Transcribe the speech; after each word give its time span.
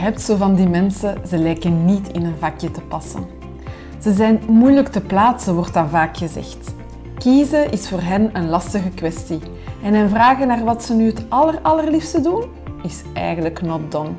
hebt 0.00 0.20
zo 0.20 0.36
van 0.36 0.54
die 0.54 0.68
mensen, 0.68 1.18
ze 1.28 1.38
lijken 1.38 1.84
niet 1.84 2.08
in 2.08 2.24
een 2.24 2.38
vakje 2.38 2.70
te 2.70 2.80
passen. 2.80 3.26
Ze 4.02 4.12
zijn 4.12 4.40
moeilijk 4.48 4.88
te 4.88 5.00
plaatsen, 5.00 5.54
wordt 5.54 5.74
dan 5.74 5.88
vaak 5.88 6.16
gezegd. 6.16 6.74
Kiezen 7.18 7.70
is 7.70 7.88
voor 7.88 8.00
hen 8.00 8.30
een 8.32 8.48
lastige 8.48 8.88
kwestie. 8.88 9.38
En 9.82 9.94
hen 9.94 10.08
vragen 10.08 10.46
naar 10.46 10.64
wat 10.64 10.84
ze 10.84 10.94
nu 10.94 11.06
het 11.06 11.24
aller, 11.28 11.58
allerliefste 11.62 12.20
doen, 12.20 12.44
is 12.82 13.02
eigenlijk 13.14 13.62
not 13.62 13.92
done. 13.92 14.10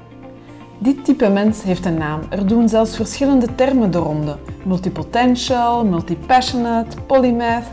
Dit 0.79 1.05
type 1.05 1.29
mens 1.29 1.63
heeft 1.63 1.85
een 1.85 1.98
naam. 1.98 2.21
Er 2.29 2.48
doen 2.48 2.70
zelfs 2.70 2.95
verschillende 2.95 3.55
termen 3.55 3.91
de 3.91 3.98
ronde. 3.98 4.38
Multipotential, 4.66 5.85
multipassionate, 5.85 6.98
polymath. 7.02 7.67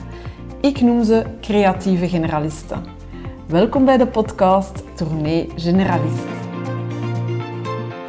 Ik 0.60 0.80
noem 0.80 1.04
ze 1.04 1.24
creatieve 1.40 2.08
generalisten. 2.08 2.84
Welkom 3.46 3.84
bij 3.84 3.96
de 3.96 4.06
podcast 4.06 4.82
Tournee 4.94 5.48
Generalist. 5.56 6.37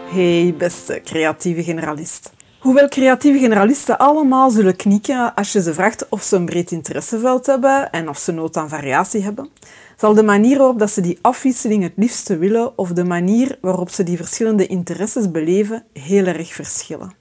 Hey 0.10 0.56
beste 0.58 1.02
creatieve 1.04 1.64
generalist. 1.64 2.32
Hoewel 2.60 2.88
creatieve 2.88 3.40
generalisten 3.40 3.98
allemaal 3.98 4.50
zullen 4.50 4.76
knikken 4.76 5.36
als 5.36 5.52
je 5.52 5.62
ze 5.62 5.74
vraagt 5.74 6.10
of 6.10 6.24
ze 6.24 6.36
een 6.36 6.46
breed 6.46 6.72
interesseveld 6.72 7.46
hebben 7.46 7.92
en 7.92 8.10
of 8.10 8.18
ze 8.18 8.32
nood 8.32 8.58
aan 8.58 8.70
variatie 8.70 9.24
hebben, 9.24 9.50
zal 9.98 10.14
de 10.14 10.24
manier 10.24 10.58
waarop 10.58 10.80
dat 10.80 10.92
ze 10.92 11.02
die 11.02 11.20
afwisseling 11.22 11.84
het 11.84 11.94
liefste 11.96 12.38
willen 12.38 12.78
of 12.78 12.92
de 12.92 13.04
manier 13.04 13.58
waarop 13.62 13.90
ze 13.90 14.04
die 14.04 14.18
verschillende 14.18 14.68
interesses 14.68 15.32
beleven 15.32 15.84
heel 15.94 16.26
erg 16.26 16.54
verschillen. 16.54 17.14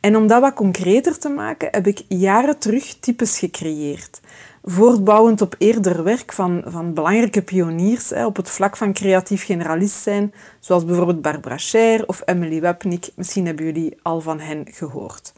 En 0.00 0.16
om 0.16 0.26
dat 0.26 0.40
wat 0.40 0.54
concreter 0.54 1.18
te 1.18 1.28
maken, 1.28 1.68
heb 1.70 1.86
ik 1.86 2.04
jaren 2.08 2.58
terug 2.58 2.94
types 3.00 3.38
gecreëerd 3.38 4.20
voortbouwend 4.62 5.40
op 5.40 5.54
eerder 5.58 6.04
werk 6.04 6.32
van, 6.32 6.62
van 6.66 6.94
belangrijke 6.94 7.42
pioniers 7.42 8.10
hè, 8.10 8.26
op 8.26 8.36
het 8.36 8.50
vlak 8.50 8.76
van 8.76 8.92
creatief 8.92 9.44
generalist 9.44 10.02
zijn, 10.02 10.34
zoals 10.60 10.84
bijvoorbeeld 10.84 11.22
Barbara 11.22 11.58
Scher 11.58 12.06
of 12.06 12.22
Emily 12.24 12.60
Wapnick. 12.60 13.08
Misschien 13.14 13.46
hebben 13.46 13.64
jullie 13.64 13.98
al 14.02 14.20
van 14.20 14.40
hen 14.40 14.66
gehoord. 14.70 15.32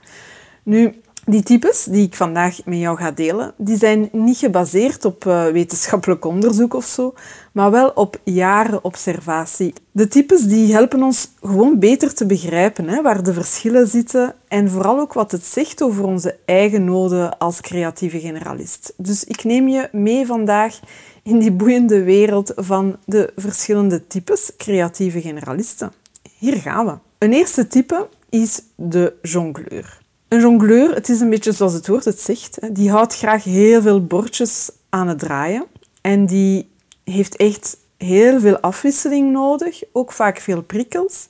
Nu, 0.63 1.01
die 1.27 1.43
types 1.43 1.85
die 1.85 2.07
ik 2.07 2.15
vandaag 2.15 2.65
met 2.65 2.79
jou 2.79 2.97
ga 2.97 3.11
delen, 3.11 3.55
die 3.57 3.77
zijn 3.77 4.09
niet 4.13 4.37
gebaseerd 4.37 5.05
op 5.05 5.25
uh, 5.25 5.47
wetenschappelijk 5.47 6.25
onderzoek 6.25 6.75
of 6.75 6.85
zo, 6.85 7.15
maar 7.53 7.71
wel 7.71 7.89
op 7.89 8.21
jaren 8.25 8.85
observatie. 8.85 9.73
De 9.91 10.09
types 10.09 10.43
die 10.43 10.73
helpen 10.73 11.03
ons 11.03 11.31
gewoon 11.43 11.79
beter 11.79 12.15
te 12.15 12.27
begrijpen 12.27 12.89
hè, 12.89 13.03
waar 13.03 13.23
de 13.23 13.33
verschillen 13.33 13.87
zitten 13.87 14.35
en 14.49 14.71
vooral 14.71 14.99
ook 14.99 15.13
wat 15.13 15.31
het 15.31 15.45
zegt 15.45 15.83
over 15.83 16.05
onze 16.05 16.37
eigen 16.45 16.85
noden 16.85 17.39
als 17.39 17.61
creatieve 17.61 18.21
generalist. 18.21 18.93
Dus 18.97 19.25
ik 19.25 19.45
neem 19.45 19.69
je 19.69 19.89
mee 19.93 20.27
vandaag 20.27 20.81
in 21.23 21.39
die 21.39 21.53
boeiende 21.53 22.03
wereld 22.03 22.53
van 22.57 22.97
de 23.05 23.33
verschillende 23.37 24.07
types 24.07 24.53
creatieve 24.57 25.21
generalisten. 25.21 25.93
Hier 26.39 26.57
gaan 26.57 26.87
we. 26.87 26.95
Een 27.19 27.33
eerste 27.33 27.67
type 27.67 28.09
is 28.31 28.63
de 28.77 29.15
jongleur. 29.23 30.03
Een 30.35 30.41
jongleur, 30.41 30.95
het 30.95 31.09
is 31.09 31.21
een 31.21 31.31
beetje 31.31 31.53
zoals 31.53 31.73
het 31.73 31.87
woord 31.87 32.05
het 32.05 32.21
zegt, 32.21 32.59
die 32.75 32.91
houdt 32.91 33.17
graag 33.17 33.45
heel 33.45 33.83
veel 33.83 34.07
bordjes 34.07 34.71
aan 34.89 35.09
het 35.09 35.19
draaien. 35.19 35.65
En 36.01 36.27
die 36.27 36.69
heeft 37.05 37.37
echt 37.37 37.77
heel 37.97 38.41
veel 38.41 38.59
afwisseling 38.59 39.33
nodig, 39.33 39.83
ook 39.93 40.13
vaak 40.13 40.39
veel 40.39 40.63
prikkels, 40.63 41.29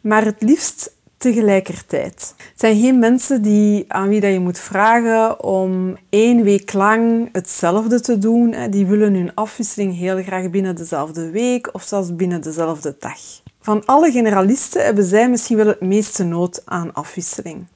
maar 0.00 0.24
het 0.24 0.42
liefst 0.42 0.92
tegelijkertijd. 1.16 2.34
Het 2.36 2.60
zijn 2.60 2.80
geen 2.80 2.98
mensen 2.98 3.42
die, 3.42 3.84
aan 3.88 4.08
wie 4.08 4.20
dat 4.20 4.32
je 4.32 4.40
moet 4.40 4.58
vragen 4.58 5.44
om 5.44 5.96
één 6.08 6.42
week 6.42 6.72
lang 6.72 7.28
hetzelfde 7.32 8.00
te 8.00 8.18
doen. 8.18 8.70
Die 8.70 8.86
willen 8.86 9.14
hun 9.14 9.34
afwisseling 9.34 9.96
heel 9.96 10.22
graag 10.22 10.50
binnen 10.50 10.76
dezelfde 10.76 11.30
week 11.30 11.68
of 11.72 11.82
zelfs 11.82 12.16
binnen 12.16 12.40
dezelfde 12.40 12.96
dag. 12.98 13.18
Van 13.60 13.84
alle 13.84 14.10
generalisten 14.10 14.84
hebben 14.84 15.04
zij 15.04 15.30
misschien 15.30 15.56
wel 15.56 15.66
het 15.66 15.80
meeste 15.80 16.24
nood 16.24 16.62
aan 16.64 16.92
afwisseling. 16.92 17.66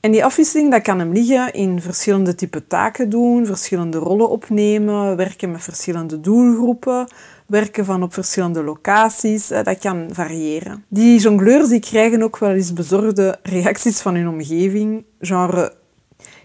En 0.00 0.10
die 0.10 0.24
afwisseling 0.24 0.70
dat 0.70 0.82
kan 0.82 0.98
hem 0.98 1.12
liggen 1.12 1.52
in 1.52 1.80
verschillende 1.80 2.34
type 2.34 2.66
taken 2.66 3.10
doen, 3.10 3.46
verschillende 3.46 3.98
rollen 3.98 4.28
opnemen, 4.28 5.16
werken 5.16 5.50
met 5.50 5.62
verschillende 5.62 6.20
doelgroepen, 6.20 7.08
werken 7.46 7.84
van 7.84 8.02
op 8.02 8.14
verschillende 8.14 8.62
locaties. 8.62 9.48
Dat 9.48 9.78
kan 9.78 10.08
variëren. 10.12 10.84
Die 10.88 11.20
jongleurs 11.20 11.68
die 11.68 11.80
krijgen 11.80 12.22
ook 12.22 12.38
wel 12.38 12.50
eens 12.50 12.72
bezorgde 12.72 13.38
reacties 13.42 14.00
van 14.00 14.14
hun 14.14 14.28
omgeving, 14.28 15.04
genre 15.20 15.76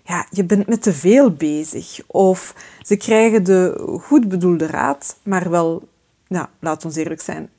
ja, 0.04 0.28
je 0.30 0.44
bent 0.44 0.68
met 0.68 0.82
te 0.82 0.94
veel 0.94 1.32
bezig. 1.32 2.00
Of 2.08 2.56
ze 2.82 2.96
krijgen 2.96 3.44
de 3.44 3.84
goed 4.02 4.28
bedoelde 4.28 4.66
raad, 4.66 5.18
maar 5.24 5.50
wel, 5.50 5.88
nou, 6.28 6.48
laat 6.60 6.86
ons 6.86 6.96
eerlijk 6.96 7.22
zijn, 7.22 7.50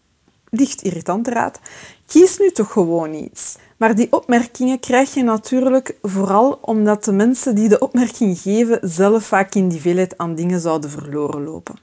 licht 0.50 0.82
irritante 0.82 1.31
raad. 1.31 1.61
Kies 2.07 2.39
nu 2.39 2.51
toch 2.51 2.73
gewoon 2.73 3.15
iets. 3.15 3.57
Maar 3.77 3.95
die 3.95 4.13
opmerkingen 4.13 4.81
krijg 4.81 5.15
je 5.15 5.23
natuurlijk 5.23 5.97
vooral 6.03 6.59
omdat 6.63 7.05
de 7.05 7.13
mensen 7.13 7.55
die 7.55 7.69
de 7.69 7.79
opmerking 7.79 8.39
geven 8.39 8.79
zelf 8.83 9.25
vaak 9.25 9.55
in 9.55 9.69
die 9.69 9.81
veelheid 9.81 10.19
aan 10.19 10.35
dingen 10.35 10.61
zouden 10.61 10.91
verloren 10.91 11.45
lopen. 11.45 11.75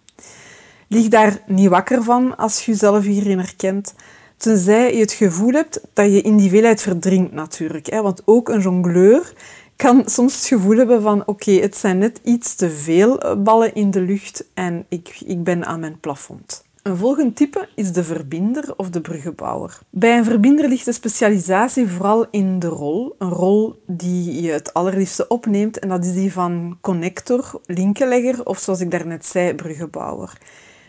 Lig 0.88 1.08
daar 1.08 1.42
niet 1.48 1.70
wakker 1.70 2.04
van 2.04 2.38
als 2.38 2.66
je 2.66 2.72
jezelf 2.72 3.04
hierin 3.04 3.40
herkent, 3.40 3.94
tenzij 4.38 4.94
je 4.96 5.00
het 5.00 5.12
gevoel 5.12 5.52
hebt 5.52 5.82
dat 5.94 6.06
je 6.06 6.22
in 6.22 6.38
die 6.38 6.50
veelheid 6.50 6.82
verdrinkt 6.82 7.32
natuurlijk. 7.32 7.86
Hè? 7.86 8.02
Want 8.02 8.22
ook 8.26 8.50
een 8.50 8.62
jongleur 8.62 9.34
kan 9.76 10.04
soms 10.06 10.36
het 10.36 10.46
gevoel 10.46 10.78
hebben 10.78 11.02
van 11.02 11.24
oké, 11.26 11.52
het 11.52 11.78
zijn 11.78 11.98
net 11.98 12.20
iets 12.24 12.56
te 12.56 12.70
veel 12.70 13.38
ballen 13.38 13.74
in 13.74 13.92
de 13.92 14.02
lucht 14.02 14.46
en 14.54 14.86
ik, 14.90 15.22
ik 15.26 15.44
ben 15.44 15.66
aan 15.66 15.80
mijn 15.80 16.00
plafond. 16.00 16.64
Een 16.82 16.98
volgend 16.98 17.36
type 17.36 17.70
is 17.76 17.92
de 17.92 18.04
verbinder 18.04 18.74
of 18.78 18.90
de 18.90 19.02
bruggenbouwer. 19.02 19.80
Bij 19.90 20.18
een 20.18 20.24
verbinder 20.24 20.68
ligt 20.68 20.86
de 20.86 20.92
specialisatie 20.92 21.88
vooral 21.88 22.28
in 22.32 22.60
de 22.60 22.68
rol. 22.68 23.16
Een 23.18 23.30
rol 23.30 23.84
die 23.88 24.42
je 24.42 24.52
het 24.52 24.74
allerliefste 24.74 25.28
opneemt 25.28 25.80
en 25.80 25.90
dat 25.90 26.06
is 26.06 26.14
die 26.14 26.34
van 26.34 26.78
connector, 26.82 27.62
linkenlegger 27.66 28.46
of 28.46 28.60
zoals 28.60 28.80
ik 28.80 28.92
daarnet 28.92 29.26
zei, 29.26 29.56
bruggenbouwer. 29.56 30.38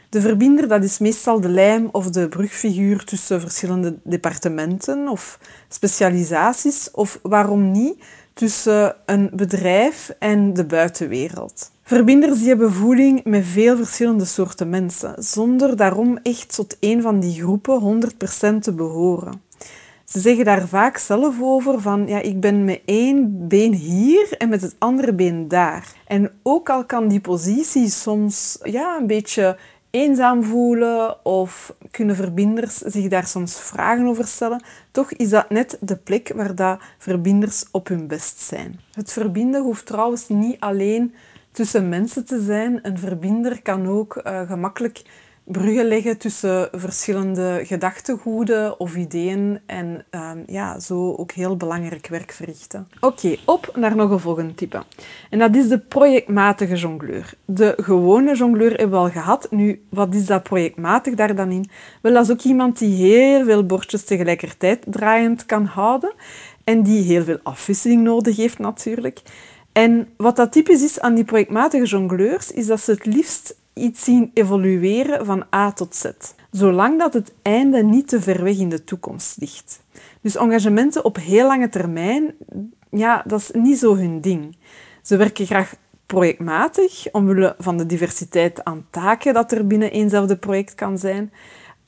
De 0.09 0.21
verbinder 0.21 0.69
dat 0.69 0.85
is 0.85 0.99
meestal 0.99 1.41
de 1.41 1.49
lijm 1.49 1.89
of 1.91 2.11
de 2.11 2.29
brugfiguur 2.29 3.05
tussen 3.05 3.41
verschillende 3.41 3.99
departementen 4.05 5.09
of 5.09 5.39
specialisaties 5.69 6.91
of 6.91 7.19
waarom 7.23 7.71
niet 7.71 8.05
tussen 8.35 8.97
een 9.07 9.31
bedrijf 9.33 10.15
en 10.19 10.53
de 10.53 10.65
buitenwereld. 10.65 11.71
Verbinders 11.85 12.39
die 12.39 12.49
hebben 12.49 12.73
voeling 12.73 13.25
met 13.25 13.45
veel 13.45 13.77
verschillende 13.77 14.25
soorten 14.25 14.69
mensen, 14.69 15.15
zonder 15.19 15.77
daarom 15.77 16.19
echt 16.23 16.55
tot 16.55 16.77
een 16.81 17.03
van 17.03 17.21
die 17.21 17.41
groepen 17.41 18.03
100% 18.57 18.59
te 18.61 18.73
behoren. 18.73 19.43
Ze 20.05 20.21
zeggen 20.21 20.45
daar 20.45 20.69
vaak 20.69 20.97
zelf 20.97 21.37
over 21.41 21.81
van, 21.81 22.07
ja, 22.07 22.21
ik 22.21 22.41
ben 22.41 22.65
met 22.65 22.81
één 22.85 23.49
been 23.49 23.75
hier 23.75 24.35
en 24.39 24.49
met 24.49 24.63
het 24.63 24.75
andere 24.79 25.13
been 25.13 25.49
daar. 25.49 25.93
En 26.07 26.31
ook 26.43 26.71
al 26.71 26.85
kan 26.85 27.09
die 27.09 27.21
positie 27.21 27.89
soms 27.89 28.59
ja, 28.63 28.97
een 28.97 29.07
beetje 29.07 29.57
eenzaam 29.91 30.45
voelen 30.45 31.25
of 31.25 31.75
kunnen 31.91 32.17
verbinders 32.17 32.77
zich 32.77 33.09
daar 33.09 33.27
soms 33.27 33.61
vragen 33.61 34.07
over 34.07 34.27
stellen, 34.27 34.63
toch 34.91 35.13
is 35.13 35.29
dat 35.29 35.51
net 35.51 35.77
de 35.81 35.97
plek 35.97 36.33
waar 36.37 36.55
dat 36.55 36.81
verbinders 36.99 37.65
op 37.71 37.89
hun 37.89 38.07
best 38.07 38.41
zijn. 38.41 38.81
Het 38.93 39.13
verbinden 39.13 39.63
hoeft 39.63 39.87
trouwens 39.87 40.29
niet 40.29 40.61
alleen 40.61 41.15
tussen 41.53 41.89
mensen 41.89 42.25
te 42.25 42.43
zijn. 42.43 42.79
Een 42.83 42.99
verbinder 42.99 43.63
kan 43.63 43.87
ook 43.87 44.21
uh, 44.25 44.41
gemakkelijk 44.41 45.03
bruggen 45.45 45.85
leggen 45.85 46.19
tussen 46.19 46.69
verschillende 46.73 47.61
gedachtegoeden 47.65 48.81
of 48.81 48.97
ideeën 48.97 49.61
en 49.67 50.05
ehm, 50.11 50.39
ja, 50.47 50.81
zo 50.81 51.15
ook 51.15 51.33
heel 51.33 51.57
belangrijk 51.57 52.07
werk 52.07 52.33
verrichten. 52.33 52.89
Oké, 53.01 53.37
op 53.45 53.73
naar 53.77 53.97
nog 53.97 54.11
een 54.11 54.19
volgende 54.19 54.55
type. 54.55 54.83
En 55.31 55.39
dat 55.39 55.57
is 55.57 55.69
de 55.69 55.79
projectmatige 55.79 56.75
jongleur. 56.75 57.35
De 57.45 57.75
gewone 57.77 58.35
jongleur 58.37 58.71
hebben 58.71 58.91
we 58.91 58.97
al 58.97 59.11
gehad. 59.11 59.47
Nu, 59.51 59.83
wat 59.89 60.15
is 60.15 60.27
dat 60.27 60.43
projectmatig 60.43 61.15
daar 61.15 61.35
dan 61.35 61.51
in? 61.51 61.71
Wel, 62.01 62.13
dat 62.13 62.25
is 62.25 62.31
ook 62.31 62.43
iemand 62.43 62.79
die 62.79 62.95
heel 62.95 63.45
veel 63.45 63.67
bordjes 63.67 64.05
tegelijkertijd 64.05 64.85
draaiend 64.87 65.47
kan 65.47 65.65
houden 65.65 66.13
en 66.65 66.83
die 66.83 67.03
heel 67.03 67.25
veel 67.25 67.39
afwisseling 67.43 68.03
nodig 68.03 68.37
heeft 68.37 68.59
natuurlijk. 68.59 69.23
En 69.73 70.09
wat 70.17 70.37
dat 70.37 70.53
typisch 70.53 70.83
is 70.83 71.01
aan 71.01 71.15
die 71.15 71.25
projectmatige 71.25 71.85
jongleurs, 71.85 72.51
is 72.51 72.67
dat 72.67 72.81
ze 72.81 72.91
het 72.91 73.07
liefst 73.07 73.57
iets 73.75 74.05
zien 74.05 74.31
evolueren 74.35 75.27
van 75.27 75.45
A 75.55 75.73
tot 75.73 75.95
Z. 75.95 76.11
Zolang 76.51 76.99
dat 76.99 77.15
het 77.15 77.33
einde 77.43 77.83
niet 77.83 78.09
te 78.09 78.21
ver 78.21 78.43
weg 78.43 78.59
in 78.59 78.69
de 78.69 78.85
toekomst 78.85 79.37
ligt. 79.41 79.81
Dus 80.21 80.37
engagementen 80.37 81.05
op 81.05 81.17
heel 81.17 81.47
lange 81.47 81.69
termijn, 81.69 82.35
ja, 82.91 83.23
dat 83.27 83.41
is 83.41 83.51
niet 83.53 83.79
zo 83.79 83.97
hun 83.97 84.21
ding. 84.21 84.57
Ze 85.03 85.17
werken 85.17 85.47
graag 85.47 85.75
projectmatig, 86.07 87.13
omwille 87.13 87.55
van 87.59 87.77
de 87.77 87.87
diversiteit 87.87 88.65
aan 88.65 88.87
taken 88.91 89.35
dat 89.35 89.53
er 89.53 89.67
binnen 89.67 89.91
eenzelfde 89.91 90.37
project 90.37 90.75
kan 90.75 90.99
zijn. 90.99 91.33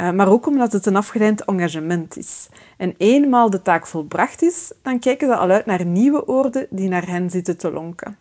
Uh, 0.04 0.10
maar 0.10 0.28
ook 0.28 0.46
omdat 0.46 0.72
het 0.72 0.86
een 0.86 0.96
afgeleid 0.96 1.44
engagement 1.44 2.16
is. 2.16 2.48
En 2.76 2.94
eenmaal 2.98 3.50
de 3.50 3.62
taak 3.62 3.86
volbracht 3.86 4.42
is, 4.42 4.72
dan 4.82 4.98
kijken 4.98 5.28
ze 5.28 5.36
al 5.36 5.50
uit 5.50 5.66
naar 5.66 5.84
nieuwe 5.84 6.28
oorden 6.28 6.66
die 6.70 6.88
naar 6.88 7.06
hen 7.06 7.30
zitten 7.30 7.56
te 7.56 7.72
lonken. 7.72 8.18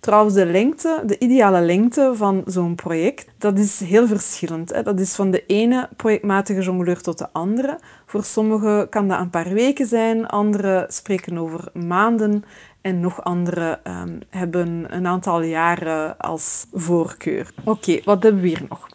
Trouwens, 0.00 0.34
de 0.34 0.46
lengte, 0.46 1.02
de 1.06 1.18
ideale 1.18 1.60
lengte 1.60 2.12
van 2.14 2.42
zo'n 2.46 2.74
project, 2.74 3.26
dat 3.38 3.58
is 3.58 3.80
heel 3.80 4.06
verschillend. 4.06 4.72
Hè. 4.72 4.82
Dat 4.82 5.00
is 5.00 5.14
van 5.14 5.30
de 5.30 5.46
ene 5.46 5.88
projectmatige 5.96 6.62
jongleur 6.62 7.00
tot 7.00 7.18
de 7.18 7.32
andere. 7.32 7.78
Voor 8.06 8.24
sommigen 8.24 8.88
kan 8.88 9.08
dat 9.08 9.20
een 9.20 9.30
paar 9.30 9.52
weken 9.52 9.86
zijn, 9.86 10.26
anderen 10.26 10.92
spreken 10.92 11.38
over 11.38 11.68
maanden 11.72 12.44
en 12.80 13.00
nog 13.00 13.24
andere 13.24 13.80
um, 13.84 14.18
hebben 14.30 14.86
een 14.88 15.06
aantal 15.06 15.42
jaren 15.42 16.18
als 16.18 16.66
voorkeur. 16.72 17.50
Oké, 17.64 18.00
wat 18.04 18.22
hebben 18.22 18.42
we 18.42 18.48
hier 18.48 18.66
nog? 18.68 18.88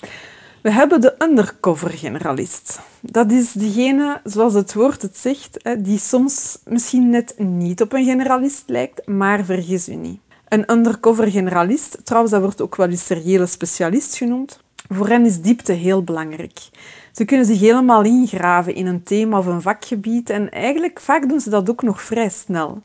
We 0.67 0.73
hebben 0.73 1.01
de 1.01 1.15
undercover 1.19 1.89
generalist. 1.89 2.79
Dat 3.01 3.31
is 3.31 3.51
diegene, 3.51 4.21
zoals 4.23 4.53
het 4.53 4.73
woord 4.73 5.01
het 5.01 5.17
zegt, 5.17 5.59
die 5.79 5.99
soms 5.99 6.59
misschien 6.65 7.09
net 7.09 7.33
niet 7.37 7.81
op 7.81 7.93
een 7.93 8.05
generalist 8.05 8.63
lijkt, 8.65 9.07
maar 9.07 9.45
vergis 9.45 9.89
u 9.89 9.95
niet. 9.95 10.19
Een 10.47 10.71
undercover 10.71 11.27
generalist, 11.27 11.97
trouwens 12.03 12.33
dat 12.33 12.41
wordt 12.41 12.61
ook 12.61 12.75
wel 12.75 12.89
eens 12.89 13.05
seriële 13.05 13.45
specialist 13.45 14.17
genoemd, 14.17 14.59
voor 14.89 15.07
hen 15.07 15.25
is 15.25 15.41
diepte 15.41 15.73
heel 15.73 16.03
belangrijk. 16.03 16.59
Ze 17.11 17.25
kunnen 17.25 17.45
zich 17.45 17.59
helemaal 17.59 18.03
ingraven 18.03 18.75
in 18.75 18.85
een 18.85 19.03
thema 19.03 19.37
of 19.37 19.45
een 19.45 19.61
vakgebied 19.61 20.29
en 20.29 20.51
eigenlijk 20.51 20.99
vaak 20.99 21.29
doen 21.29 21.39
ze 21.39 21.49
dat 21.49 21.69
ook 21.69 21.81
nog 21.81 22.01
vrij 22.01 22.29
snel. 22.29 22.81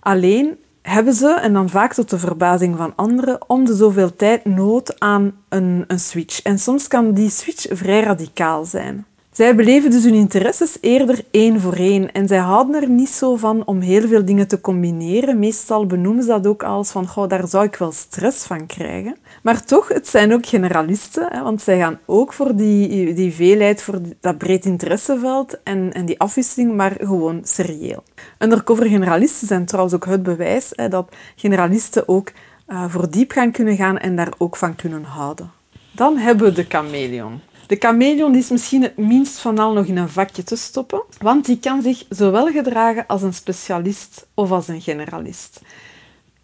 Alleen 0.00 0.56
hebben 0.88 1.14
ze, 1.14 1.28
en 1.28 1.52
dan 1.52 1.68
vaak 1.68 1.94
tot 1.94 2.10
de 2.10 2.18
verbazing 2.18 2.76
van 2.76 2.92
anderen, 2.96 3.38
om 3.46 3.64
de 3.64 3.74
zoveel 3.74 4.16
tijd 4.16 4.44
nood 4.44 5.00
aan 5.00 5.32
een, 5.48 5.84
een 5.86 6.00
switch. 6.00 6.42
En 6.42 6.58
soms 6.58 6.88
kan 6.88 7.12
die 7.12 7.30
switch 7.30 7.66
vrij 7.70 8.00
radicaal 8.00 8.64
zijn. 8.64 9.06
Zij 9.36 9.54
beleven 9.54 9.90
dus 9.90 10.04
hun 10.04 10.14
interesses 10.14 10.78
eerder 10.80 11.24
één 11.30 11.60
voor 11.60 11.72
één 11.72 12.12
en 12.12 12.28
zij 12.28 12.38
houden 12.38 12.82
er 12.82 12.88
niet 12.88 13.08
zo 13.08 13.36
van 13.36 13.66
om 13.66 13.80
heel 13.80 14.08
veel 14.08 14.24
dingen 14.24 14.48
te 14.48 14.60
combineren. 14.60 15.38
Meestal 15.38 15.86
benoemen 15.86 16.22
ze 16.22 16.28
dat 16.28 16.46
ook 16.46 16.62
als 16.62 16.90
van, 16.90 17.06
goh, 17.06 17.28
daar 17.28 17.48
zou 17.48 17.64
ik 17.64 17.76
wel 17.76 17.92
stress 17.92 18.44
van 18.46 18.66
krijgen. 18.66 19.16
Maar 19.42 19.64
toch, 19.64 19.88
het 19.88 20.08
zijn 20.08 20.32
ook 20.32 20.46
generalisten, 20.46 21.28
hè, 21.30 21.42
want 21.42 21.62
zij 21.62 21.78
gaan 21.78 21.98
ook 22.06 22.32
voor 22.32 22.56
die, 22.56 23.14
die 23.14 23.32
veelheid, 23.32 23.82
voor 23.82 24.00
dat 24.20 24.38
breed 24.38 24.64
interesseveld 24.64 25.62
en, 25.62 25.92
en 25.92 26.06
die 26.06 26.20
afwisseling, 26.20 26.74
maar 26.74 26.96
gewoon 26.98 27.40
serieel. 27.44 28.02
Undercover 28.38 28.86
generalisten 28.86 29.46
zijn 29.46 29.66
trouwens 29.66 29.94
ook 29.94 30.06
het 30.06 30.22
bewijs 30.22 30.72
hè, 30.74 30.88
dat 30.88 31.16
generalisten 31.34 32.08
ook 32.08 32.32
uh, 32.68 32.84
voor 32.88 33.10
diepgang 33.10 33.52
kunnen 33.52 33.76
gaan 33.76 33.98
en 33.98 34.16
daar 34.16 34.32
ook 34.38 34.56
van 34.56 34.76
kunnen 34.76 35.04
houden. 35.04 35.50
Dan 35.92 36.16
hebben 36.16 36.46
we 36.46 36.52
de 36.52 36.66
chameleon. 36.68 37.40
De 37.66 37.76
chameleon 37.78 38.34
is 38.34 38.50
misschien 38.50 38.82
het 38.82 38.96
minst 38.96 39.38
van 39.38 39.58
al 39.58 39.72
nog 39.72 39.86
in 39.86 39.96
een 39.96 40.08
vakje 40.08 40.42
te 40.42 40.56
stoppen, 40.56 41.02
want 41.18 41.46
die 41.46 41.58
kan 41.58 41.82
zich 41.82 42.04
zowel 42.08 42.46
gedragen 42.46 43.06
als 43.06 43.22
een 43.22 43.34
specialist 43.34 44.26
of 44.34 44.50
als 44.50 44.68
een 44.68 44.80
generalist. 44.80 45.60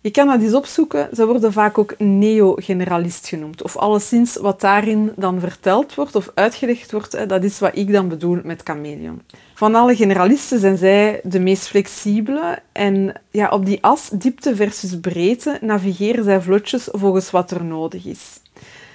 Je 0.01 0.11
kan 0.11 0.27
dat 0.27 0.41
eens 0.41 0.55
opzoeken. 0.55 1.09
Ze 1.15 1.27
worden 1.27 1.53
vaak 1.53 1.79
ook 1.79 1.95
neo-generalist 1.99 3.29
genoemd. 3.29 3.63
Of 3.63 3.77
alleszins 3.77 4.37
wat 4.37 4.61
daarin 4.61 5.13
dan 5.17 5.41
verteld 5.41 5.95
wordt 5.95 6.15
of 6.15 6.31
uitgelegd 6.35 6.93
wordt, 6.93 7.29
dat 7.29 7.45
is 7.45 7.59
wat 7.59 7.77
ik 7.77 7.93
dan 7.93 8.09
bedoel 8.09 8.39
met 8.45 8.61
chameleon. 8.65 9.23
Van 9.55 9.75
alle 9.75 9.97
generalisten 9.97 10.61
zijn 10.61 10.77
zij 10.77 11.21
de 11.25 11.41
meest 11.41 11.67
flexibele 11.67 12.59
en 12.73 13.21
ja, 13.31 13.49
op 13.49 13.67
die 13.67 13.79
as 13.83 14.09
diepte 14.13 14.57
versus 14.57 15.01
breedte 15.01 15.59
navigeren 15.61 16.25
zij 16.25 16.41
vlotjes 16.41 16.89
volgens 16.91 17.31
wat 17.31 17.51
er 17.51 17.65
nodig 17.65 18.05
is. 18.05 18.41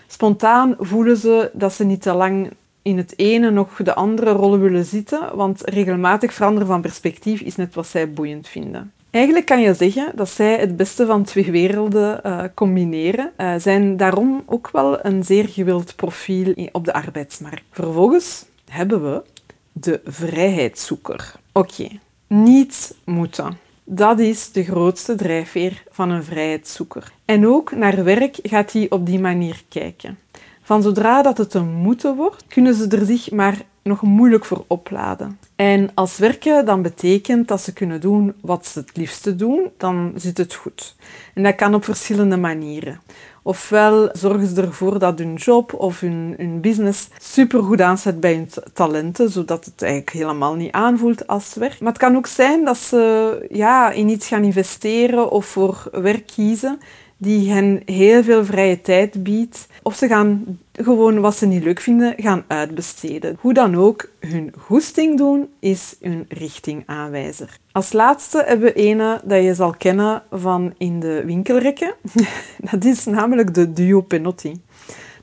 Spontaan 0.08 0.76
voelen 0.80 1.18
ze 1.18 1.50
dat 1.54 1.74
ze 1.74 1.84
niet 1.84 2.02
te 2.02 2.14
lang 2.14 2.52
in 2.82 2.98
het 2.98 3.14
ene 3.16 3.50
nog 3.50 3.84
de 3.84 3.94
andere 3.94 4.32
rollen 4.32 4.62
willen 4.62 4.86
zitten, 4.86 5.36
want 5.36 5.62
regelmatig 5.64 6.34
veranderen 6.34 6.68
van 6.68 6.82
perspectief 6.82 7.42
is 7.42 7.56
net 7.56 7.76
wat 7.76 7.88
zij 7.88 8.12
boeiend 8.14 8.48
vinden. 8.48 8.92
Eigenlijk 9.10 9.46
kan 9.46 9.62
je 9.62 9.74
zeggen 9.74 10.12
dat 10.16 10.30
zij 10.30 10.58
het 10.58 10.78
beste 10.78 11.06
van 11.06 11.24
twee 11.24 11.52
werelden 11.52 12.20
uh, 12.26 12.44
combineren, 12.54 13.32
uh, 13.38 13.54
zijn 13.58 13.98
daarom 13.98 14.44
ook 14.46 14.70
wel 14.72 15.06
een 15.06 15.24
zeer 15.24 15.48
gewild 15.48 15.96
profiel 15.96 16.70
op 16.72 16.86
de 16.86 16.94
arbeidsmarkt. 16.94 17.64
Vervolgens 17.72 18.46
hebben 18.70 19.12
we 19.12 19.24
de 19.72 20.02
vrijheidszoeker. 20.06 21.34
Oké, 21.52 21.88
niet 22.28 22.96
moeten. 23.04 23.58
Dat 23.90 24.20
is 24.20 24.52
de 24.52 24.64
grootste 24.64 25.16
drijfveer 25.16 25.84
van 25.92 26.10
een 26.10 26.24
vrijheidszoeker. 26.24 27.12
En 27.26 27.48
ook 27.48 27.72
naar 27.72 28.04
werk 28.04 28.40
gaat 28.42 28.72
hij 28.72 28.90
op 28.90 29.06
die 29.06 29.20
manier 29.20 29.64
kijken. 29.70 30.18
Van 30.62 30.82
zodra 30.82 31.22
dat 31.22 31.38
het 31.38 31.54
een 31.54 31.74
moeten 31.74 32.16
wordt, 32.16 32.44
kunnen 32.48 32.74
ze 32.74 32.88
er 32.88 33.06
zich 33.06 33.32
maar 33.32 33.62
nog 33.84 34.02
moeilijk 34.02 34.46
voor 34.46 34.64
opladen. 34.68 35.40
En 35.56 35.90
als 35.94 36.18
werken 36.18 36.66
dan 36.66 36.82
betekent 36.82 37.48
dat 37.48 37.62
ze 37.62 37.74
kunnen 37.74 38.02
doen 38.02 38.34
wat 38.42 38.66
ze 38.66 38.80
het 38.80 38.98
liefste 38.98 39.36
doen, 39.36 39.72
dan 39.78 40.14
zit 40.16 40.38
het 40.38 40.54
goed. 40.54 40.96
En 41.34 41.44
dat 41.44 41.56
kan 41.56 41.74
op 41.74 41.84
verschillende 41.84 42.38
manieren. 42.38 43.02
Ofwel 43.48 44.10
zorgen 44.14 44.48
ze 44.48 44.62
ervoor 44.62 45.00
dat 45.00 45.20
hun 45.20 45.34
job 45.34 45.74
of 45.74 46.00
hun, 46.00 46.58
business 46.62 47.08
supergoed 47.20 47.82
aanzet 47.82 48.20
bij 48.20 48.34
hun 48.34 48.50
talenten, 48.74 49.30
zodat 49.30 49.66
het 49.66 49.82
eigenlijk 49.82 50.12
helemaal 50.12 50.56
niet 50.56 50.72
aanvoelt 50.72 51.28
als 51.28 51.54
werk. 51.54 51.80
Maar 51.80 51.92
het 51.92 52.02
kan 52.02 52.16
ook 52.16 52.28
zijn 52.28 52.66
dat 52.66 52.78
ze 52.78 53.46
ja, 53.50 53.92
in 53.92 54.10
iets 54.10 54.28
gaan 54.28 54.44
investeren 54.44 55.32
of 55.32 55.46
voor 55.46 55.90
werk 55.92 56.28
kiezen 56.28 56.80
die 57.18 57.52
hen 57.52 57.82
heel 57.86 58.24
veel 58.24 58.46
vrije 58.46 58.82
tijd 58.82 59.24
biedt. 59.24 59.68
Of 59.88 59.96
ze 59.96 60.08
gaan 60.08 60.60
gewoon 60.72 61.20
wat 61.20 61.36
ze 61.36 61.46
niet 61.46 61.64
leuk 61.64 61.80
vinden, 61.80 62.14
gaan 62.18 62.44
uitbesteden. 62.48 63.38
Hoe 63.40 63.54
dan 63.54 63.76
ook, 63.76 64.10
hun 64.20 64.54
goesting 64.58 65.18
doen 65.18 65.50
is 65.60 65.96
hun 66.02 66.26
richtingaanwijzer. 66.30 67.58
Als 67.72 67.94
laatste 67.94 68.44
hebben 68.46 68.74
we 68.74 68.88
een 68.90 69.20
dat 69.24 69.44
je 69.44 69.54
zal 69.54 69.74
kennen 69.78 70.24
van 70.32 70.74
in 70.78 71.00
de 71.00 71.24
winkelrekken. 71.26 71.94
dat 72.72 72.84
is 72.86 73.06
namelijk 73.06 73.54
de 73.54 73.74
Duo 73.74 74.02
Penotti. 74.02 74.62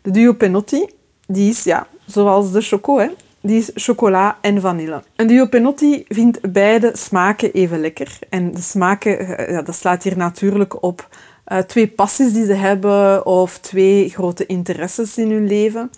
De 0.02 0.10
Duo 0.10 0.32
Penotti, 0.32 0.86
die 1.26 1.50
is 1.50 1.64
ja, 1.64 1.86
zoals 2.06 2.52
de 2.52 2.60
choco, 2.60 2.98
hè. 2.98 3.08
Die 3.40 3.58
is 3.58 3.70
chocola 3.74 4.38
en 4.40 4.60
vanille. 4.60 5.02
Een 5.16 5.26
Duo 5.26 5.46
Penotti 5.46 6.04
vindt 6.08 6.52
beide 6.52 6.90
smaken 6.94 7.52
even 7.52 7.80
lekker. 7.80 8.18
En 8.28 8.52
de 8.52 8.60
smaken, 8.60 9.26
ja, 9.52 9.62
dat 9.62 9.74
slaat 9.74 10.02
hier 10.02 10.16
natuurlijk 10.16 10.82
op 10.82 11.08
uh, 11.48 11.58
twee 11.58 11.86
passies 11.86 12.32
die 12.32 12.44
ze 12.44 12.52
hebben 12.52 13.26
of 13.26 13.58
twee 13.58 14.08
grote 14.08 14.46
interesses 14.46 15.18
in 15.18 15.30
hun 15.30 15.46
leven. 15.46 15.90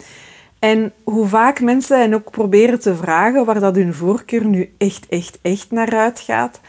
En 0.59 0.93
hoe 1.05 1.27
vaak 1.27 1.61
mensen 1.61 2.01
hen 2.01 2.15
ook 2.15 2.31
proberen 2.31 2.81
te 2.81 2.95
vragen 2.95 3.45
waar 3.45 3.61
dat 3.61 3.77
hun 3.77 3.95
voorkeur 3.95 4.45
nu 4.45 4.73
echt, 4.79 5.07
echt, 5.09 5.39
echt 5.43 5.71
naar 5.71 5.97
uitgaat, 5.97 6.61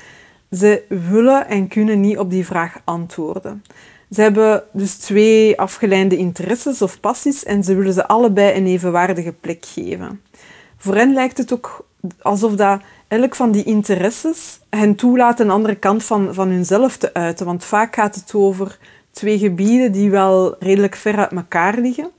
ze 0.51 0.83
willen 1.09 1.47
en 1.47 1.67
kunnen 1.67 1.99
niet 1.99 2.17
op 2.17 2.29
die 2.29 2.45
vraag 2.45 2.79
antwoorden. 2.83 3.63
Ze 4.11 4.21
hebben 4.21 4.63
dus 4.71 4.95
twee 4.95 5.59
afgeleide 5.59 6.17
interesses 6.17 6.81
of 6.81 6.99
passies 6.99 7.43
en 7.43 7.63
ze 7.63 7.75
willen 7.75 7.93
ze 7.93 8.07
allebei 8.07 8.57
een 8.57 8.67
evenwaardige 8.67 9.33
plek 9.33 9.65
geven. 9.65 10.21
Voor 10.77 10.95
hen 10.95 11.13
lijkt 11.13 11.37
het 11.37 11.53
ook 11.53 11.85
alsof 12.21 12.55
dat 12.55 12.81
elk 13.07 13.35
van 13.35 13.51
die 13.51 13.63
interesses 13.63 14.59
hen 14.69 14.95
toelaat 14.95 15.39
een 15.39 15.49
andere 15.49 15.75
kant 15.75 16.03
van, 16.03 16.33
van 16.33 16.49
hunzelf 16.49 16.97
te 16.97 17.13
uiten. 17.13 17.45
Want 17.45 17.63
vaak 17.63 17.95
gaat 17.95 18.15
het 18.15 18.33
over 18.33 18.79
twee 19.11 19.37
gebieden 19.37 19.91
die 19.91 20.09
wel 20.09 20.55
redelijk 20.59 20.95
ver 20.95 21.17
uit 21.17 21.31
elkaar 21.31 21.77
liggen. 21.77 22.09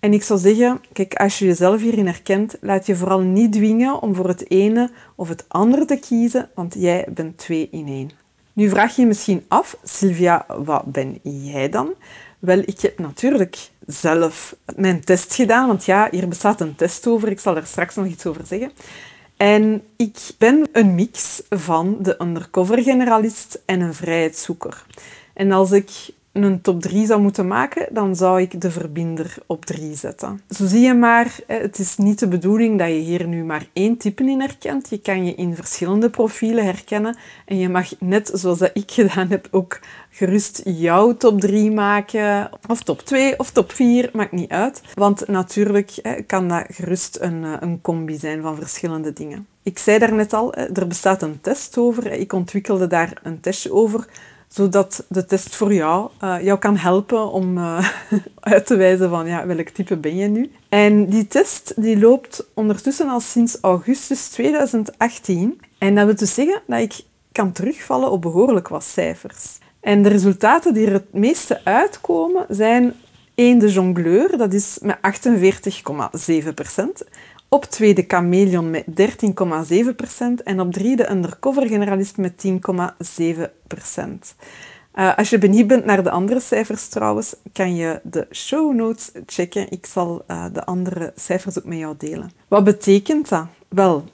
En 0.00 0.12
ik 0.12 0.22
zou 0.22 0.40
zeggen, 0.40 0.80
kijk, 0.92 1.14
als 1.14 1.38
je 1.38 1.44
jezelf 1.44 1.80
hierin 1.80 2.06
herkent, 2.06 2.56
laat 2.60 2.86
je 2.86 2.96
vooral 2.96 3.20
niet 3.20 3.52
dwingen 3.52 4.02
om 4.02 4.14
voor 4.14 4.28
het 4.28 4.50
ene 4.50 4.90
of 5.14 5.28
het 5.28 5.44
andere 5.48 5.84
te 5.84 5.96
kiezen, 5.96 6.50
want 6.54 6.74
jij 6.78 7.06
bent 7.08 7.38
twee 7.38 7.68
in 7.70 7.86
één. 7.86 8.10
Nu 8.52 8.68
vraag 8.68 8.96
je 8.96 9.02
je 9.02 9.08
misschien 9.08 9.44
af, 9.48 9.76
Sylvia, 9.82 10.46
wat 10.64 10.84
ben 10.84 11.18
jij 11.22 11.68
dan? 11.68 11.94
Wel, 12.38 12.58
ik 12.58 12.80
heb 12.80 12.98
natuurlijk 12.98 13.70
zelf 13.86 14.56
mijn 14.76 15.04
test 15.04 15.34
gedaan, 15.34 15.66
want 15.66 15.84
ja, 15.84 16.08
hier 16.10 16.28
bestaat 16.28 16.60
een 16.60 16.74
test 16.74 17.06
over. 17.06 17.30
Ik 17.30 17.40
zal 17.40 17.56
er 17.56 17.66
straks 17.66 17.94
nog 17.94 18.06
iets 18.06 18.26
over 18.26 18.46
zeggen. 18.46 18.72
En 19.38 19.82
ik 19.96 20.30
ben 20.38 20.68
een 20.72 20.94
mix 20.94 21.42
van 21.48 21.96
de 22.00 22.22
undercover 22.22 22.82
generalist 22.82 23.62
en 23.66 23.80
een 23.80 23.94
vrijheidszoeker. 23.94 24.84
En 25.34 25.52
als 25.52 25.70
ik 25.70 25.90
een 26.32 26.60
top 26.60 26.80
3 26.80 27.06
zou 27.06 27.20
moeten 27.20 27.46
maken, 27.46 27.86
dan 27.90 28.16
zou 28.16 28.40
ik 28.40 28.60
de 28.60 28.70
verbinder 28.70 29.34
op 29.46 29.64
3 29.64 29.94
zetten. 29.94 30.40
Zo 30.50 30.66
zie 30.66 30.80
je 30.80 30.94
maar, 30.94 31.38
het 31.46 31.78
is 31.78 31.96
niet 31.96 32.18
de 32.18 32.28
bedoeling 32.28 32.78
dat 32.78 32.88
je 32.88 32.94
hier 32.94 33.26
nu 33.26 33.44
maar 33.44 33.66
één 33.72 33.96
type 33.96 34.24
in 34.24 34.40
herkent. 34.40 34.90
Je 34.90 35.00
kan 35.00 35.26
je 35.26 35.34
in 35.34 35.54
verschillende 35.54 36.10
profielen 36.10 36.64
herkennen 36.64 37.16
en 37.44 37.58
je 37.58 37.68
mag 37.68 37.90
net 38.00 38.30
zoals 38.34 38.58
dat 38.58 38.70
ik 38.72 38.90
gedaan 38.90 39.28
heb 39.28 39.48
ook 39.50 39.80
gerust 40.18 40.60
jouw 40.64 41.16
top 41.16 41.40
3 41.40 41.70
maken, 41.70 42.50
of 42.68 42.82
top 42.82 43.00
2 43.00 43.38
of 43.38 43.50
top 43.50 43.72
4, 43.72 44.10
maakt 44.12 44.32
niet 44.32 44.50
uit. 44.50 44.82
Want 44.94 45.28
natuurlijk 45.28 46.22
kan 46.26 46.48
dat 46.48 46.64
gerust 46.68 47.18
een, 47.20 47.44
eh, 47.44 47.52
een 47.60 47.80
combi 47.80 48.18
zijn 48.18 48.42
van 48.42 48.56
verschillende 48.56 49.12
dingen. 49.12 49.46
Ik 49.62 49.78
zei 49.78 49.98
daarnet 49.98 50.32
al, 50.32 50.54
er 50.54 50.86
bestaat 50.86 51.22
een 51.22 51.40
test 51.40 51.78
over. 51.78 52.12
Ik 52.12 52.32
ontwikkelde 52.32 52.86
daar 52.86 53.20
een 53.22 53.40
testje 53.40 53.72
over 53.72 54.06
zodat 54.48 55.04
de 55.08 55.24
test 55.24 55.56
voor 55.56 55.74
jou 55.74 56.10
uh, 56.24 56.36
jou 56.42 56.58
kan 56.58 56.76
helpen 56.76 57.32
om 57.32 57.58
uh, 57.58 57.88
uit 58.40 58.66
te 58.66 58.76
wijzen 58.76 59.10
van 59.10 59.26
ja, 59.26 59.46
welk 59.46 59.68
type 59.68 59.96
ben 59.96 60.16
je 60.16 60.28
nu. 60.28 60.50
En 60.68 61.06
die 61.06 61.26
test 61.26 61.72
die 61.76 61.98
loopt 61.98 62.46
ondertussen 62.54 63.08
al 63.08 63.20
sinds 63.20 63.58
augustus 63.60 64.28
2018. 64.28 65.60
En 65.78 65.94
dat 65.94 66.04
wil 66.04 66.14
dus 66.14 66.34
zeggen 66.34 66.62
dat 66.66 66.80
ik 66.80 67.00
kan 67.32 67.52
terugvallen 67.52 68.10
op 68.10 68.22
behoorlijk 68.22 68.68
wat 68.68 68.84
cijfers. 68.84 69.58
En 69.88 70.02
de 70.02 70.08
resultaten 70.08 70.74
die 70.74 70.86
er 70.86 70.92
het 70.92 71.12
meeste 71.12 71.64
uitkomen 71.64 72.46
zijn 72.48 72.94
1 73.34 73.58
de 73.58 73.72
jongleur, 73.72 74.36
dat 74.36 74.52
is 74.52 74.78
met 74.82 74.96
48,7%. 74.96 75.00
Op 77.48 77.64
2 77.64 77.94
de 77.94 78.04
chameleon 78.06 78.70
met 78.70 78.84
13,7% 78.86 78.92
en 80.44 80.60
op 80.60 80.72
3 80.72 80.96
de 80.96 81.10
undercover 81.10 81.66
generalist 81.66 82.16
met 82.16 82.46
10,7%. 82.46 82.50
Uh, 84.94 85.16
als 85.16 85.30
je 85.30 85.38
benieuwd 85.38 85.66
bent 85.66 85.84
naar 85.84 86.02
de 86.02 86.10
andere 86.10 86.40
cijfers 86.40 86.88
trouwens, 86.88 87.34
kan 87.52 87.76
je 87.76 88.00
de 88.02 88.26
show 88.32 88.74
notes 88.74 89.10
checken. 89.26 89.70
Ik 89.70 89.86
zal 89.86 90.24
uh, 90.30 90.44
de 90.52 90.64
andere 90.64 91.12
cijfers 91.16 91.58
ook 91.58 91.64
met 91.64 91.78
jou 91.78 91.94
delen. 91.98 92.30
Wat 92.48 92.64
betekent 92.64 93.28
dat? 93.28 93.46
Wel, 93.68 94.04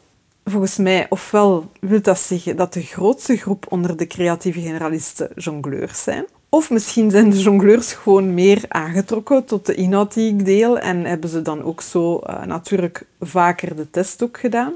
volgens 0.44 0.76
mij, 0.76 1.06
ofwel 1.08 1.70
wil 1.80 2.02
dat 2.02 2.18
zeggen 2.18 2.56
dat 2.56 2.72
de 2.72 2.82
grootste 2.82 3.36
groep 3.36 3.66
onder 3.68 3.96
de 3.96 4.06
creatieve 4.06 4.60
generalisten 4.60 5.30
jongleurs 5.36 6.02
zijn, 6.02 6.24
of 6.48 6.70
misschien 6.70 7.10
zijn 7.10 7.30
de 7.30 7.40
jongleurs 7.40 7.92
gewoon 7.92 8.34
meer 8.34 8.64
aangetrokken 8.68 9.44
tot 9.44 9.66
de 9.66 9.74
inhoud 9.74 10.14
die 10.14 10.32
ik 10.32 10.44
deel 10.44 10.78
en 10.78 11.04
hebben 11.04 11.30
ze 11.30 11.42
dan 11.42 11.62
ook 11.62 11.80
zo 11.80 12.20
uh, 12.26 12.44
natuurlijk 12.44 13.06
vaker 13.20 13.76
de 13.76 13.90
test 13.90 14.22
ook 14.22 14.38
gedaan. 14.38 14.72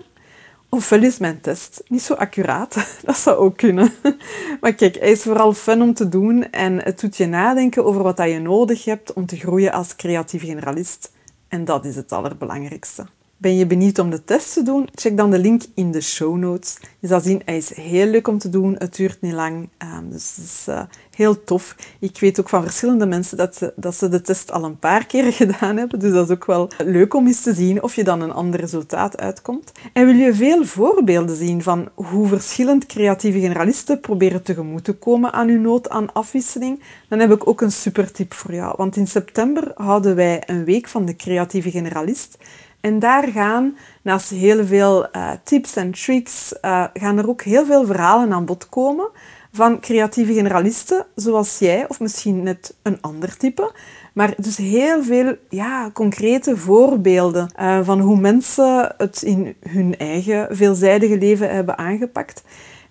Ofwel 0.69 1.03
is 1.03 1.19
mijn 1.19 1.41
test 1.41 1.83
niet 1.89 2.03
zo 2.03 2.15
accuraat. 2.15 2.75
Dat 3.05 3.17
zou 3.17 3.37
ook 3.37 3.57
kunnen. 3.57 3.93
Maar 4.61 4.73
kijk, 4.73 4.99
hij 4.99 5.11
is 5.11 5.23
vooral 5.23 5.53
fun 5.53 5.83
om 5.83 5.95
te 5.95 6.09
doen 6.09 6.51
en 6.51 6.83
het 6.83 7.01
doet 7.01 7.17
je 7.17 7.27
nadenken 7.27 7.85
over 7.85 8.03
wat 8.03 8.19
je 8.19 8.39
nodig 8.39 8.85
hebt 8.85 9.13
om 9.13 9.27
te 9.27 9.37
groeien 9.37 9.73
als 9.73 9.97
creatief 9.97 10.43
generalist. 10.43 11.13
En 11.49 11.65
dat 11.65 11.85
is 11.85 11.97
het 11.97 12.13
allerbelangrijkste. 12.13 13.07
Ben 13.41 13.57
je 13.57 13.67
benieuwd 13.67 13.99
om 13.99 14.11
de 14.11 14.25
test 14.25 14.53
te 14.53 14.63
doen? 14.63 14.89
Check 14.95 15.17
dan 15.17 15.31
de 15.31 15.39
link 15.39 15.63
in 15.75 15.91
de 15.91 16.01
show 16.01 16.37
notes. 16.37 16.79
Je 16.99 17.07
zal 17.07 17.21
zien, 17.21 17.43
hij 17.45 17.57
is 17.57 17.75
heel 17.75 18.07
leuk 18.07 18.29
om 18.29 18.39
te 18.39 18.49
doen. 18.49 18.75
Het 18.79 18.97
duurt 18.97 19.21
niet 19.21 19.33
lang, 19.33 19.69
um, 19.79 20.11
dus 20.11 20.37
het 20.37 20.45
is 20.45 20.65
uh, 20.69 20.83
heel 21.15 21.45
tof. 21.45 21.77
Ik 21.99 22.19
weet 22.21 22.41
ook 22.41 22.49
van 22.49 22.63
verschillende 22.63 23.07
mensen 23.07 23.37
dat 23.37 23.57
ze, 23.57 23.73
dat 23.77 23.95
ze 23.95 24.09
de 24.09 24.21
test 24.21 24.53
al 24.53 24.65
een 24.65 24.79
paar 24.79 25.07
keer 25.07 25.33
gedaan 25.43 25.77
hebben. 25.77 25.99
Dus 25.99 26.13
dat 26.13 26.29
is 26.29 26.35
ook 26.35 26.45
wel 26.45 26.71
leuk 26.85 27.15
om 27.15 27.27
eens 27.27 27.43
te 27.43 27.55
zien 27.55 27.83
of 27.83 27.95
je 27.95 28.05
dan 28.05 28.21
een 28.21 28.33
ander 28.33 28.61
resultaat 28.61 29.19
uitkomt. 29.19 29.73
En 29.93 30.07
wil 30.07 30.15
je 30.15 30.35
veel 30.35 30.65
voorbeelden 30.65 31.37
zien 31.37 31.63
van 31.63 31.89
hoe 31.95 32.29
verschillend 32.29 32.87
creatieve 32.87 33.41
generalisten 33.41 34.01
proberen 34.01 34.43
tegemoet 34.43 34.85
te 34.85 34.95
komen 34.95 35.33
aan 35.33 35.49
hun 35.49 35.63
nood 35.63 35.89
aan 35.89 36.13
afwisseling, 36.13 36.83
dan 37.09 37.19
heb 37.19 37.33
ik 37.33 37.49
ook 37.49 37.61
een 37.61 37.73
super 37.73 38.13
tip 38.13 38.35
voor 38.35 38.55
jou. 38.55 38.75
Want 38.77 38.97
in 38.97 39.07
september 39.07 39.73
houden 39.75 40.15
wij 40.15 40.43
een 40.47 40.65
week 40.65 40.89
van 40.89 41.05
de 41.05 41.17
creatieve 41.17 41.71
generalist. 41.71 42.39
En 42.81 42.99
daar 42.99 43.29
gaan, 43.29 43.77
naast 44.03 44.31
heel 44.31 44.67
veel 44.67 45.17
uh, 45.17 45.31
tips 45.45 45.77
en 45.77 45.91
tricks, 45.91 46.55
uh, 46.63 46.85
gaan 46.93 47.19
er 47.19 47.29
ook 47.29 47.43
heel 47.43 47.67
veel 47.67 47.87
verhalen 47.87 48.33
aan 48.33 48.45
bod 48.45 48.69
komen 48.69 49.09
van 49.53 49.81
creatieve 49.81 50.33
generalisten, 50.33 51.07
zoals 51.15 51.59
jij, 51.59 51.89
of 51.89 52.01
misschien 52.01 52.43
net 52.43 52.75
een 52.83 52.99
ander 53.01 53.37
type. 53.37 53.73
Maar 54.13 54.35
dus 54.37 54.57
heel 54.57 55.03
veel 55.03 55.37
ja, 55.49 55.91
concrete 55.93 56.57
voorbeelden 56.57 57.51
uh, 57.61 57.81
van 57.83 58.01
hoe 58.01 58.21
mensen 58.21 58.95
het 58.97 59.23
in 59.23 59.57
hun 59.69 59.97
eigen 59.97 60.57
veelzijdige 60.57 61.19
leven 61.19 61.51
hebben 61.51 61.79
aangepakt. 61.79 62.43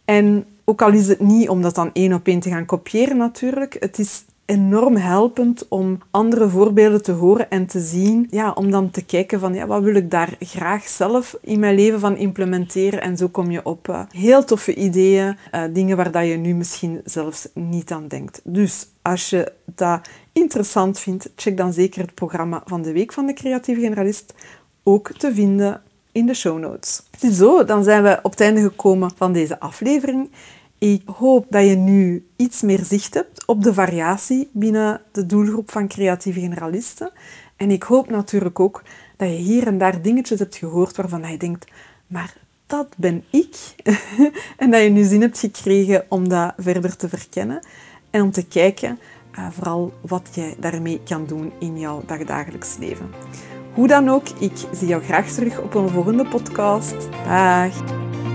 En 0.05 0.45
ook 0.65 0.81
al 0.81 0.91
is 0.91 1.07
het 1.07 1.19
niet 1.19 1.49
om 1.49 1.61
dat 1.61 1.75
dan 1.75 1.89
één 1.93 2.13
op 2.13 2.27
één 2.27 2.39
te 2.39 2.49
gaan 2.49 2.65
kopiëren 2.65 3.17
natuurlijk, 3.17 3.77
het 3.79 3.99
is 3.99 4.25
enorm 4.47 4.95
helpend 4.95 5.67
om 5.67 5.97
andere 6.11 6.49
voorbeelden 6.49 7.03
te 7.03 7.11
horen 7.11 7.49
en 7.49 7.65
te 7.65 7.79
zien. 7.79 8.27
Ja, 8.31 8.51
om 8.51 8.71
dan 8.71 8.91
te 8.91 9.05
kijken 9.05 9.39
van 9.39 9.53
ja, 9.53 9.67
wat 9.67 9.83
wil 9.83 9.95
ik 9.95 10.11
daar 10.11 10.35
graag 10.39 10.87
zelf 10.87 11.37
in 11.41 11.59
mijn 11.59 11.75
leven 11.75 11.99
van 11.99 12.17
implementeren. 12.17 13.01
En 13.01 13.17
zo 13.17 13.27
kom 13.27 13.51
je 13.51 13.65
op 13.65 13.87
uh, 13.87 14.01
heel 14.09 14.43
toffe 14.43 14.75
ideeën, 14.75 15.37
uh, 15.51 15.63
dingen 15.73 15.97
waar 15.97 16.11
dat 16.11 16.25
je 16.25 16.37
nu 16.37 16.53
misschien 16.55 17.01
zelfs 17.05 17.47
niet 17.53 17.91
aan 17.91 18.07
denkt. 18.07 18.41
Dus 18.43 18.87
als 19.01 19.29
je 19.29 19.51
dat 19.65 20.09
interessant 20.31 20.99
vindt, 20.99 21.29
check 21.35 21.57
dan 21.57 21.73
zeker 21.73 22.01
het 22.01 22.13
programma 22.13 22.61
van 22.65 22.81
de 22.81 22.91
Week 22.91 23.13
van 23.13 23.25
de 23.25 23.33
Creatieve 23.33 23.81
Generalist, 23.81 24.33
ook 24.83 25.11
te 25.17 25.33
vinden 25.33 25.81
in 26.11 26.25
de 26.25 26.33
show 26.33 26.59
notes. 26.59 27.03
Zo, 27.31 27.63
dan 27.63 27.83
zijn 27.83 28.03
we 28.03 28.19
op 28.21 28.31
het 28.31 28.41
einde 28.41 28.61
gekomen 28.61 29.11
van 29.15 29.33
deze 29.33 29.59
aflevering. 29.59 30.29
Ik 30.79 31.01
hoop 31.05 31.45
dat 31.49 31.65
je 31.65 31.75
nu 31.75 32.25
iets 32.35 32.61
meer 32.61 32.83
zicht 32.83 33.13
hebt 33.13 33.45
op 33.45 33.63
de 33.63 33.73
variatie 33.73 34.49
binnen 34.53 35.01
de 35.11 35.25
doelgroep 35.25 35.71
van 35.71 35.87
creatieve 35.87 36.39
generalisten. 36.39 37.11
En 37.55 37.71
ik 37.71 37.83
hoop 37.83 38.09
natuurlijk 38.09 38.59
ook 38.59 38.83
dat 39.15 39.29
je 39.29 39.35
hier 39.35 39.67
en 39.67 39.77
daar 39.77 40.01
dingetjes 40.01 40.39
hebt 40.39 40.55
gehoord 40.55 40.95
waarvan 40.95 41.31
je 41.31 41.37
denkt, 41.37 41.71
maar 42.07 42.33
dat 42.67 42.87
ben 42.97 43.23
ik. 43.29 43.55
en 44.57 44.71
dat 44.71 44.81
je 44.81 44.89
nu 44.89 45.03
zin 45.03 45.21
hebt 45.21 45.39
gekregen 45.39 46.05
om 46.09 46.29
dat 46.29 46.53
verder 46.57 46.95
te 46.95 47.09
verkennen 47.09 47.65
en 48.09 48.21
om 48.21 48.31
te 48.31 48.45
kijken 48.45 48.99
uh, 49.37 49.47
vooral 49.51 49.93
wat 50.01 50.29
jij 50.33 50.55
daarmee 50.59 51.01
kan 51.03 51.25
doen 51.25 51.51
in 51.59 51.79
jouw 51.79 52.03
dagdagelijks 52.05 52.77
leven. 52.79 53.09
Hoe 53.73 53.87
dan 53.87 54.09
ook, 54.09 54.29
ik 54.39 54.57
zie 54.73 54.87
jou 54.87 55.03
graag 55.03 55.31
terug 55.31 55.59
op 55.59 55.73
een 55.73 55.89
volgende 55.89 56.25
podcast. 56.25 56.95
Dag! 57.25 58.26